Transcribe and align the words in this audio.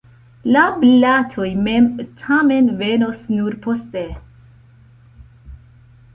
La 0.53 0.61
blatoj 0.83 1.49
mem, 1.67 1.89
tamen, 2.21 2.71
venos 2.81 3.21
nur 3.35 3.59
poste. 3.67 4.05